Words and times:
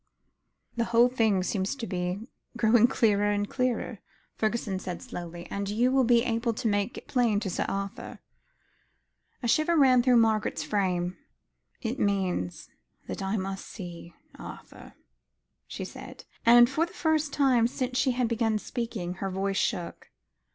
"The 0.77 0.85
whole 0.85 1.09
thing 1.09 1.43
seems 1.43 1.75
to 1.75 1.85
be 1.85 2.27
growing 2.57 2.87
clearer 2.87 3.29
and 3.29 3.47
clearer," 3.47 3.99
Fergusson 4.35 4.79
said 4.79 4.99
slowly, 5.03 5.45
"and 5.51 5.69
you 5.69 5.91
will 5.91 6.03
be 6.05 6.23
able 6.23 6.53
to 6.55 6.67
make 6.67 6.97
it 6.97 7.07
plain 7.07 7.39
to 7.41 7.51
Sir 7.51 7.67
Arthur." 7.69 8.17
A 9.43 9.47
shiver 9.47 9.77
ran 9.77 10.01
through 10.01 10.17
Margaret's 10.17 10.63
frame. 10.63 11.17
"It 11.83 11.99
means 11.99 12.69
that 13.05 13.21
I 13.21 13.37
must 13.37 13.67
see 13.67 14.15
Arthur," 14.39 14.95
she 15.67 15.85
said; 15.85 16.25
and 16.47 16.67
for 16.67 16.87
the 16.87 16.93
first 16.93 17.31
time 17.31 17.67
since 17.67 17.95
she 17.95 18.13
had 18.13 18.27
begun 18.27 18.57
speaking, 18.57 19.13
her 19.21 19.29
voice 19.29 19.55
shook. 19.57 20.09